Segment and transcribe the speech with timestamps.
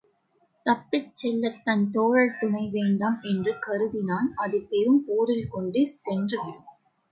[0.65, 6.67] தப்பிச் செல்லத் தன் தோழர் துணை வேண்டாம் என்று கருதினான் அதுபெரும் போரில் கொண்டு சென்று விடும்.